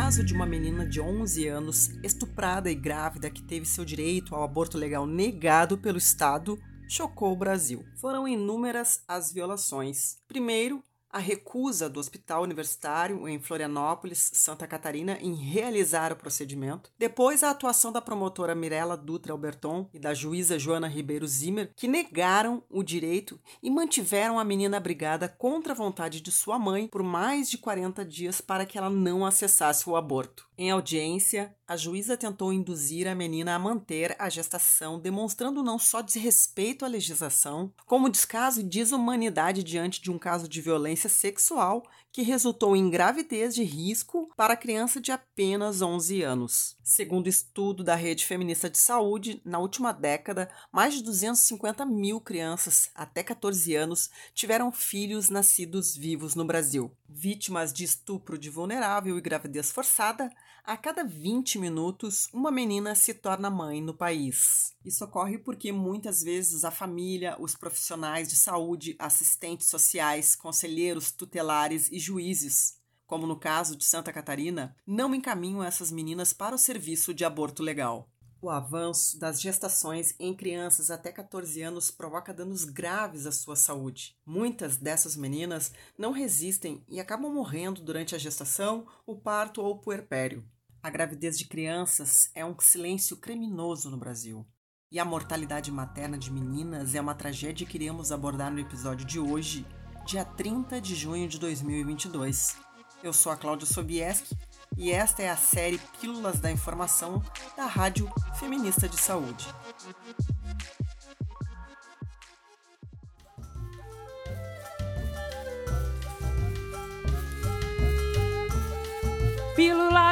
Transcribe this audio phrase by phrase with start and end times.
[0.00, 4.44] caso de uma menina de 11 anos estuprada e grávida que teve seu direito ao
[4.44, 6.56] aborto legal negado pelo Estado
[6.88, 7.84] chocou o Brasil.
[8.00, 10.18] Foram inúmeras as violações.
[10.28, 16.90] Primeiro, a recusa do Hospital Universitário em Florianópolis, Santa Catarina, em realizar o procedimento.
[16.98, 21.88] Depois, a atuação da promotora Mirella Dutra Alberton e da juíza Joana Ribeiro Zimmer, que
[21.88, 27.02] negaram o direito e mantiveram a menina abrigada contra a vontade de sua mãe por
[27.02, 30.46] mais de 40 dias para que ela não acessasse o aborto.
[30.56, 36.02] Em audiência, a juíza tentou induzir a menina a manter a gestação, demonstrando não só
[36.02, 42.22] desrespeito à legislação, como descaso e desumanidade diante de um caso de violência sexual que
[42.22, 46.76] resultou em gravidez de risco para criança de apenas 11 anos.
[46.82, 52.90] Segundo estudo da Rede Feminista de Saúde, na última década, mais de 250 mil crianças
[52.94, 56.90] até 14 anos tiveram filhos nascidos vivos no Brasil.
[57.06, 60.30] Vítimas de estupro de vulnerável e gravidez forçada,
[60.68, 64.74] a cada 20 minutos, uma menina se torna mãe no país.
[64.84, 71.90] Isso ocorre porque muitas vezes a família, os profissionais de saúde, assistentes sociais, conselheiros tutelares
[71.90, 77.14] e juízes, como no caso de Santa Catarina, não encaminham essas meninas para o serviço
[77.14, 78.06] de aborto legal.
[78.38, 84.14] O avanço das gestações em crianças até 14 anos provoca danos graves à sua saúde.
[84.24, 89.78] Muitas dessas meninas não resistem e acabam morrendo durante a gestação, o parto ou o
[89.78, 90.44] puerpério.
[90.88, 94.48] A gravidez de crianças é um silêncio criminoso no Brasil.
[94.90, 99.20] E a mortalidade materna de meninas é uma tragédia que iremos abordar no episódio de
[99.20, 99.66] hoje,
[100.06, 102.56] dia 30 de junho de 2022.
[103.02, 104.34] Eu sou a Cláudia Sobieski
[104.78, 107.22] e esta é a série Pílulas da Informação
[107.54, 109.46] da Rádio Feminista de Saúde.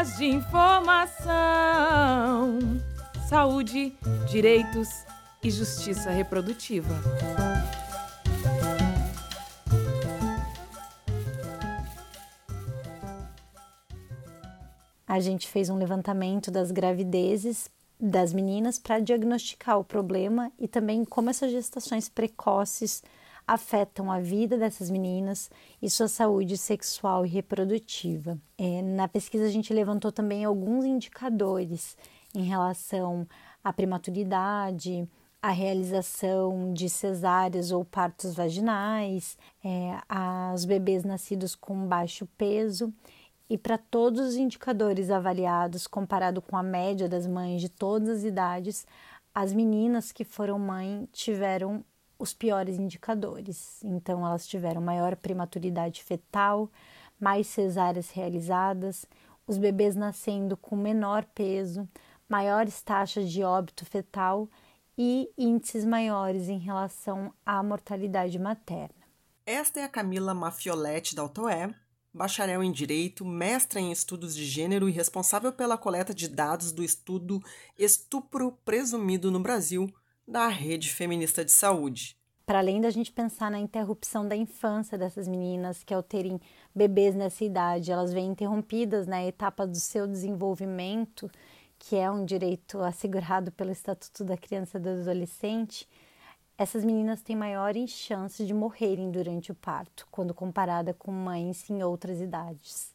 [0.05, 1.31] De informação,
[3.29, 3.97] saúde,
[4.31, 4.89] direitos
[5.43, 6.95] e justiça reprodutiva.
[15.09, 21.05] A gente fez um levantamento das gravidezes das meninas para diagnosticar o problema e também
[21.07, 23.03] como essas gestações precoces
[23.47, 28.39] afetam a vida dessas meninas e sua saúde sexual e reprodutiva.
[28.59, 31.97] É, na pesquisa, a gente levantou também alguns indicadores
[32.35, 33.27] em relação
[33.63, 35.09] à prematuridade,
[35.41, 42.93] à realização de cesáreas ou partos vaginais, é, aos bebês nascidos com baixo peso.
[43.49, 48.25] E para todos os indicadores avaliados, comparado com a média das mães de todas as
[48.25, 48.85] idades,
[49.33, 51.85] as meninas que foram mãe tiveram
[52.19, 53.83] os piores indicadores.
[53.85, 56.71] Então, elas tiveram maior prematuridade fetal,
[57.19, 59.07] mais cesáreas realizadas,
[59.47, 61.89] os bebês nascendo com menor peso,
[62.29, 64.49] maiores taxas de óbito fetal
[64.99, 69.07] e índices maiores em relação à mortalidade materna.
[69.45, 71.73] Esta é a Camila Mafioletti da Autoé,
[72.13, 76.83] bacharel em Direito, mestra em Estudos de Gênero e responsável pela coleta de dados do
[76.83, 77.41] estudo
[77.79, 79.93] Estupro Presumido no Brasil,
[80.27, 82.17] da Rede Feminista de Saúde.
[82.45, 86.41] Para além da gente pensar na interrupção da infância dessas meninas, que ao terem
[86.75, 91.31] bebês nessa idade, elas vêm interrompidas na etapa do seu desenvolvimento,
[91.79, 95.89] que é um direito assegurado pelo Estatuto da Criança e do Adolescente,
[96.59, 101.83] essas meninas têm maiores chances de morrerem durante o parto, quando comparada com mães em
[101.83, 102.95] outras idades.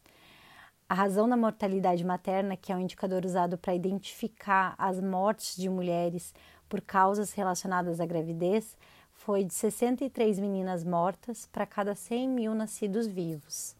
[0.88, 5.70] A razão da mortalidade materna, que é um indicador usado para identificar as mortes de
[5.70, 6.34] mulheres
[6.72, 8.78] por causas relacionadas à gravidez
[9.12, 13.76] foi de 63 meninas mortas para cada 100 mil nascidos vivos,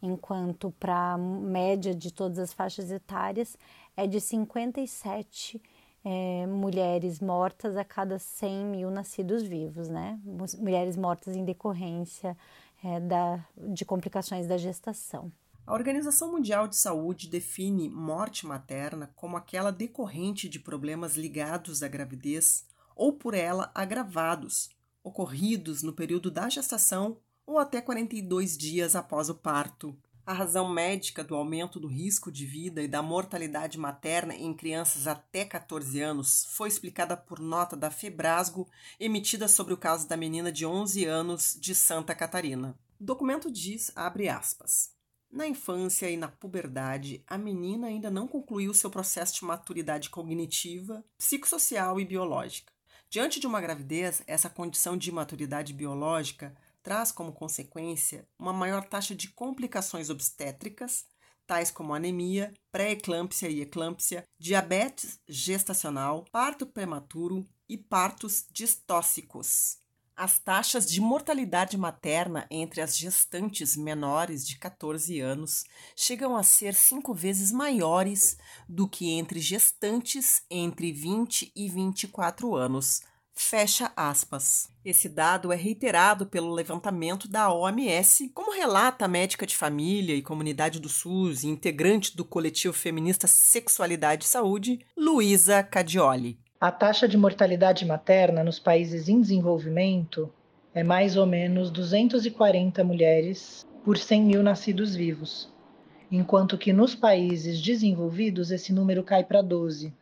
[0.00, 3.58] enquanto para a média de todas as faixas etárias
[3.96, 5.60] é de 57
[6.04, 10.16] é, mulheres mortas a cada 100 mil nascidos vivos, né?
[10.56, 12.38] Mulheres mortas em decorrência
[12.84, 15.32] é, da, de complicações da gestação.
[15.66, 21.88] A Organização Mundial de Saúde define morte materna como aquela decorrente de problemas ligados à
[21.88, 22.64] gravidez
[22.94, 24.70] ou por ela agravados,
[25.02, 29.98] ocorridos no período da gestação ou até 42 dias após o parto.
[30.24, 35.08] A razão médica do aumento do risco de vida e da mortalidade materna em crianças
[35.08, 38.68] até 14 anos foi explicada por nota da Febrasgo
[39.00, 42.78] emitida sobre o caso da menina de 11 anos de Santa Catarina.
[43.00, 44.95] O documento diz, abre aspas,
[45.30, 51.04] na infância e na puberdade, a menina ainda não concluiu seu processo de maturidade cognitiva,
[51.18, 52.72] psicossocial e biológica.
[53.08, 59.14] Diante de uma gravidez, essa condição de maturidade biológica traz como consequência uma maior taxa
[59.14, 61.06] de complicações obstétricas,
[61.46, 69.78] tais como anemia, pré-eclâmpsia e eclâmpsia, diabetes gestacional, parto prematuro e partos distóxicos.
[70.16, 75.64] As taxas de mortalidade materna entre as gestantes menores de 14 anos
[75.94, 83.02] chegam a ser cinco vezes maiores do que entre gestantes entre 20 e 24 anos.
[83.34, 84.70] Fecha aspas.
[84.82, 90.22] Esse dado é reiterado pelo levantamento da OMS, como relata a médica de família e
[90.22, 96.45] comunidade do SUS e integrante do coletivo feminista Sexualidade e Saúde, Luísa Cadioli.
[96.58, 100.32] A taxa de mortalidade materna nos países em desenvolvimento
[100.74, 105.52] é mais ou menos 240 mulheres por 100 mil nascidos vivos,
[106.10, 109.92] enquanto que nos países desenvolvidos esse número cai para 12.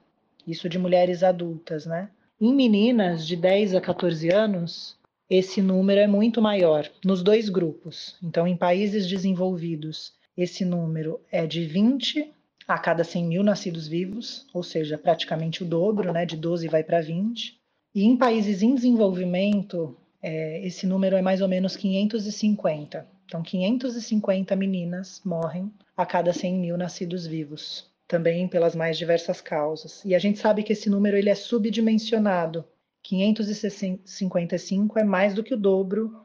[0.46, 2.08] Isso de mulheres adultas, né?
[2.40, 4.96] Em meninas de 10 a 14 anos,
[5.28, 8.16] esse número é muito maior, nos dois grupos.
[8.22, 12.32] Então, em países desenvolvidos, esse número é de 20
[12.66, 16.82] a cada 100 mil nascidos vivos, ou seja, praticamente o dobro, né, de 12 vai
[16.82, 17.58] para 20.
[17.94, 23.06] E em países em desenvolvimento, é, esse número é mais ou menos 550.
[23.26, 30.04] Então, 550 meninas morrem a cada 100 mil nascidos vivos, também pelas mais diversas causas.
[30.04, 32.64] E a gente sabe que esse número ele é subdimensionado.
[33.02, 36.24] 555 é mais do que o dobro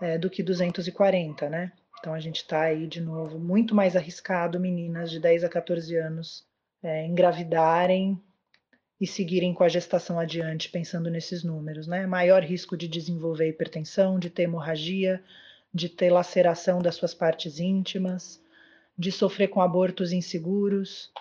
[0.00, 1.72] é, do que 240, né?
[1.98, 5.96] Então a gente está aí de novo muito mais arriscado meninas de 10 a 14
[5.96, 6.46] anos
[6.82, 8.20] é, engravidarem
[9.00, 12.06] e seguirem com a gestação adiante, pensando nesses números, né?
[12.06, 15.22] Maior risco de desenvolver hipertensão, de ter hemorragia,
[15.72, 18.42] de ter laceração das suas partes íntimas,
[18.96, 21.12] de sofrer com abortos inseguros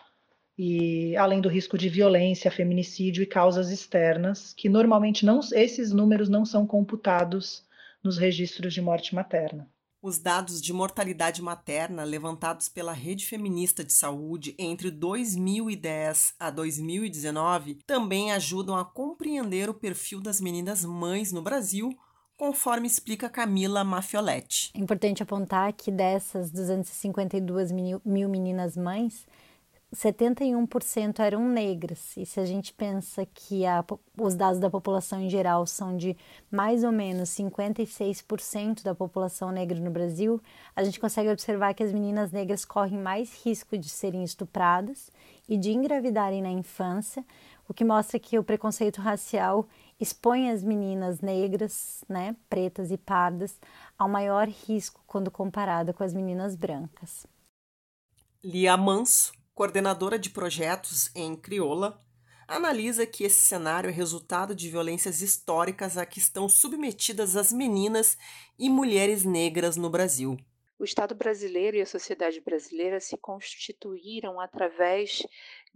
[0.58, 6.30] e além do risco de violência, feminicídio e causas externas, que normalmente não esses números
[6.30, 7.64] não são computados
[8.04, 9.70] nos registros de morte materna.
[10.00, 17.80] Os dados de mortalidade materna levantados pela Rede Feminista de Saúde entre 2010 a 2019
[17.86, 21.98] também ajudam a compreender o perfil das meninas mães no Brasil,
[22.38, 24.72] conforme explica Camila Mafioletti.
[24.76, 29.26] É importante apontar que dessas 252 mil meninas mães,
[29.96, 32.16] 71% eram negras.
[32.18, 33.84] E se a gente pensa que a,
[34.20, 36.16] os dados da população em geral são de
[36.52, 40.42] mais ou menos 56% da população negra no Brasil,
[40.76, 45.10] a gente consegue observar que as meninas negras correm mais risco de serem estupradas
[45.48, 47.24] e de engravidarem na infância,
[47.70, 49.68] o que mostra que o preconceito racial
[50.00, 53.60] expõe as meninas negras, né, pretas e pardas,
[53.98, 57.26] ao maior risco quando comparada com as meninas brancas.
[58.44, 62.00] Lia Manso coordenadora de projetos em Crioula,
[62.48, 68.20] analisa que esse cenário é resultado de violências históricas a que estão submetidas as meninas
[68.60, 70.38] e mulheres negras no Brasil.
[70.78, 75.26] O Estado brasileiro e a sociedade brasileira se constituíram através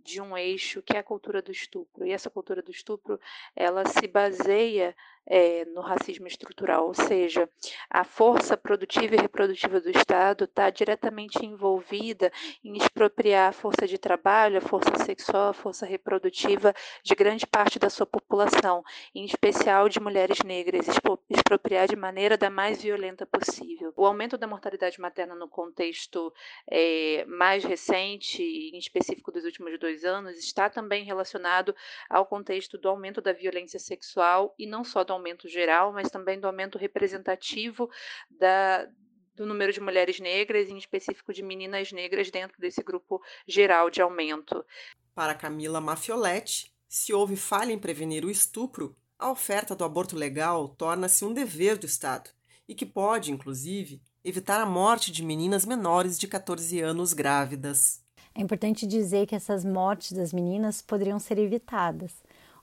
[0.03, 2.05] de um eixo que é a cultura do estupro.
[2.05, 3.19] E essa cultura do estupro,
[3.55, 4.95] ela se baseia
[5.25, 7.49] é, no racismo estrutural, ou seja,
[7.89, 12.31] a força produtiva e reprodutiva do Estado está diretamente envolvida
[12.63, 16.73] em expropriar a força de trabalho, a força sexual, a força reprodutiva
[17.03, 18.83] de grande parte da sua população,
[19.13, 20.87] em especial de mulheres negras,
[21.29, 23.93] expropriar de maneira da mais violenta possível.
[23.95, 26.33] O aumento da mortalidade materna no contexto
[26.69, 31.75] é, mais recente, em específico dos últimos dois anos, está também relacionado
[32.09, 36.39] ao contexto do aumento da violência sexual e não só do aumento geral, mas também
[36.39, 37.89] do aumento representativo
[38.29, 38.87] da,
[39.35, 44.01] do número de mulheres negras, em específico de meninas negras, dentro desse grupo geral de
[44.01, 44.65] aumento.
[45.13, 50.69] Para Camila Mafioletti, se houve falha em prevenir o estupro, a oferta do aborto legal
[50.69, 52.31] torna-se um dever do Estado
[52.67, 58.03] e que pode, inclusive, evitar a morte de meninas menores de 14 anos grávidas.
[58.33, 62.13] É importante dizer que essas mortes das meninas poderiam ser evitadas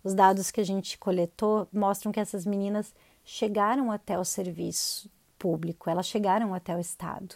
[0.02, 2.94] os dados que a gente coletou mostram que essas meninas
[3.25, 7.34] chegaram até o serviço público, elas chegaram até o Estado.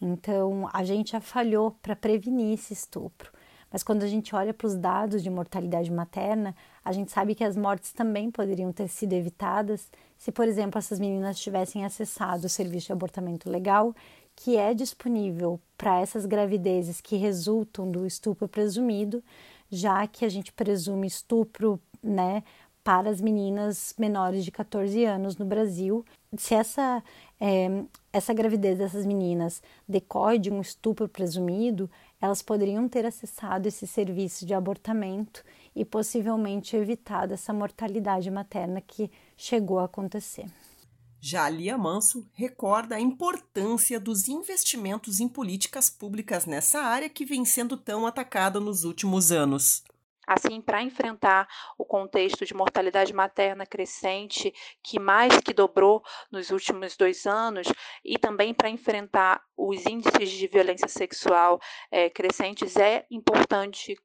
[0.00, 3.32] Então, a gente já falhou para prevenir esse estupro.
[3.70, 7.42] Mas quando a gente olha para os dados de mortalidade materna, a gente sabe que
[7.42, 12.50] as mortes também poderiam ter sido evitadas se, por exemplo, essas meninas tivessem acessado o
[12.50, 13.94] serviço de abortamento legal,
[14.42, 19.22] que é disponível para essas gravidezes que resultam do estupro presumido,
[19.70, 22.42] já que a gente presume estupro né,
[22.82, 26.04] para as meninas menores de 14 anos no Brasil.
[26.36, 27.04] Se essa,
[27.40, 31.88] é, essa gravidez dessas meninas decorre de um estupro presumido,
[32.20, 39.08] elas poderiam ter acessado esse serviço de abortamento e possivelmente evitado essa mortalidade materna que
[39.36, 40.46] chegou a acontecer.
[41.24, 47.44] Já Lia Manso recorda a importância dos investimentos em políticas públicas nessa área que vem
[47.44, 49.84] sendo tão atacada nos últimos anos.
[50.26, 51.46] Assim, para enfrentar
[51.78, 54.52] o contexto de mortalidade materna crescente,
[54.82, 57.68] que mais que dobrou nos últimos dois anos,
[58.04, 63.96] e também para enfrentar os índices de violência sexual é, crescentes, é importante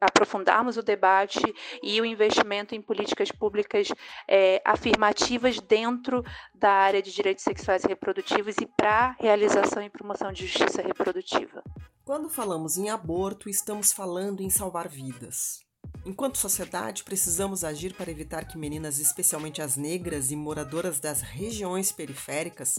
[0.00, 1.40] aprofundarmos o debate
[1.82, 3.88] e o investimento em políticas públicas
[4.26, 10.32] é, afirmativas dentro da área de direitos sexuais e reprodutivos e para realização e promoção
[10.32, 11.62] de justiça reprodutiva.
[12.04, 15.60] Quando falamos em aborto, estamos falando em salvar vidas.
[16.04, 21.92] Enquanto sociedade, precisamos agir para evitar que meninas, especialmente as negras e moradoras das regiões
[21.92, 22.76] periféricas,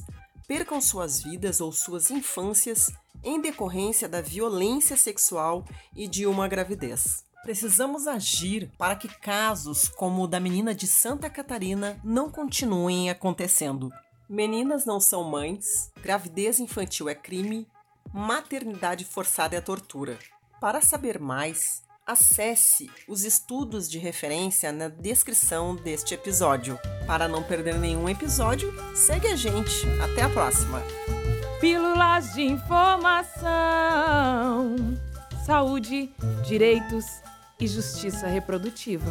[0.47, 2.91] percam suas vidas ou suas infâncias
[3.23, 7.23] em decorrência da violência sexual e de uma gravidez.
[7.43, 13.91] Precisamos agir para que casos como o da menina de Santa Catarina não continuem acontecendo.
[14.29, 17.67] Meninas não são mães, gravidez infantil é crime,
[18.13, 20.19] maternidade forçada é tortura.
[20.59, 26.77] Para saber mais, acesse os estudos de referência na descrição deste episódio.
[27.07, 29.87] Para não perder nenhum episódio, segue a gente.
[30.01, 30.81] Até a próxima!
[32.01, 33.45] Pílulas de informação,
[35.45, 36.11] saúde,
[36.43, 37.05] direitos
[37.59, 39.05] e justiça reprodutiva.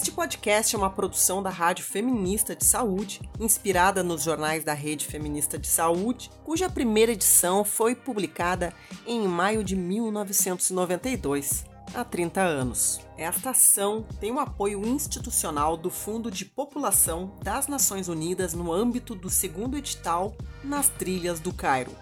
[0.00, 5.04] Este podcast é uma produção da Rádio Feminista de Saúde, inspirada nos jornais da Rede
[5.04, 8.72] Feminista de Saúde, cuja primeira edição foi publicada
[9.06, 12.98] em maio de 1992, há 30 anos.
[13.18, 19.14] Esta ação tem o apoio institucional do Fundo de População das Nações Unidas no âmbito
[19.14, 21.94] do segundo edital Nas Trilhas do Cairo.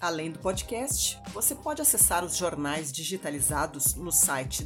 [0.00, 4.64] Além do podcast, você pode acessar os jornais digitalizados no site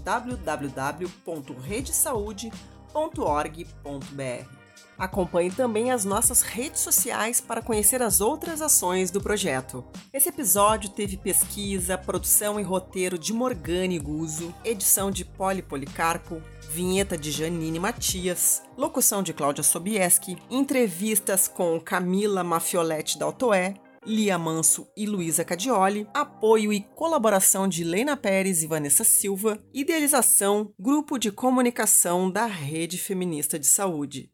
[2.93, 4.59] www.redesaude.org.br.
[4.97, 9.85] Acompanhe também as nossas redes sociais para conhecer as outras ações do projeto.
[10.13, 17.17] Esse episódio teve pesquisa, produção e roteiro de Morgane Guzo, edição de Poli Policarpo, vinheta
[17.17, 23.75] de Janine Matias, locução de Cláudia Sobieski, entrevistas com Camila Mafioletti da Autoé,
[24.09, 30.73] Lia Manso e Luísa Cadioli, apoio e colaboração de Lena Pérez e Vanessa Silva, idealização,
[30.79, 34.33] Grupo de Comunicação da Rede Feminista de Saúde.